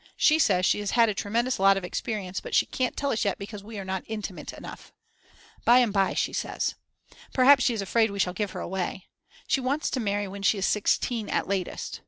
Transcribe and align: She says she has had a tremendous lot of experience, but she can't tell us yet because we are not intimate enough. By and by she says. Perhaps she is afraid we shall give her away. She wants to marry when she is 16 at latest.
She 0.17 0.39
says 0.39 0.65
she 0.65 0.79
has 0.79 0.97
had 0.97 1.09
a 1.09 1.13
tremendous 1.13 1.59
lot 1.59 1.77
of 1.77 1.83
experience, 1.83 2.39
but 2.39 2.55
she 2.55 2.65
can't 2.65 2.97
tell 2.97 3.11
us 3.11 3.23
yet 3.23 3.37
because 3.37 3.63
we 3.63 3.77
are 3.77 3.85
not 3.85 4.03
intimate 4.07 4.51
enough. 4.51 4.91
By 5.63 5.77
and 5.77 5.93
by 5.93 6.15
she 6.15 6.33
says. 6.33 6.73
Perhaps 7.35 7.63
she 7.65 7.75
is 7.75 7.83
afraid 7.83 8.09
we 8.09 8.17
shall 8.17 8.33
give 8.33 8.53
her 8.53 8.61
away. 8.61 9.09
She 9.47 9.61
wants 9.61 9.91
to 9.91 9.99
marry 9.99 10.27
when 10.27 10.41
she 10.41 10.57
is 10.57 10.65
16 10.65 11.29
at 11.29 11.47
latest. 11.47 11.99